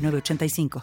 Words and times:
985. 0.00 0.82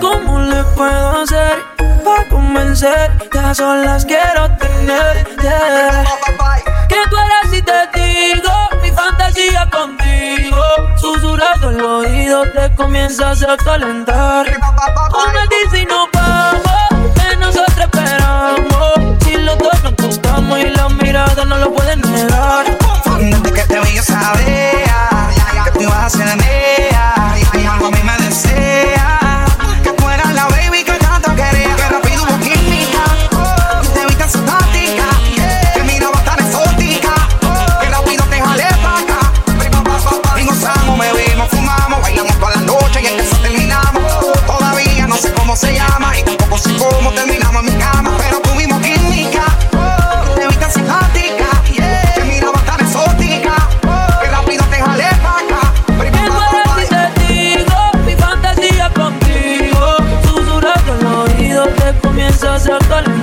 ¿Cómo 0.00 0.40
le 0.40 0.62
puedo 0.76 1.22
hacer 1.22 1.62
para 2.04 2.28
convencer? 2.28 3.28
Que 3.30 3.38
a 3.38 3.54
solas 3.54 4.04
quiero 4.04 4.48
tenerte. 4.56 5.50
Que 6.88 6.96
tú 7.08 7.16
eres 7.16 7.50
si 7.50 7.62
te 7.62 7.86
digo 7.94 8.52
mi 8.82 8.90
fantasía 8.90 9.68
contigo. 9.70 10.62
Susurrando 10.96 11.70
el 11.70 11.80
oído 11.80 12.42
te 12.50 12.74
comienzas 12.74 13.42
a 13.42 13.56
calentar. 13.56 14.46
Tú 14.46 15.18
me 15.72 15.80
y 15.80 15.86
no 15.86 16.10
comienzas 62.60 62.90
a 62.90 63.19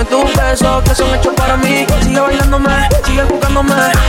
dame 0.00 0.04
tus 0.04 0.36
besos 0.36 0.82
que 0.84 0.94
son 0.94 1.14
hechos 1.14 1.34
para 1.34 1.56
mí. 1.56 1.86
Sigue 2.02 2.20
bailándome, 2.20 2.88
sigue 3.04 3.24
buscándome. 3.24 3.99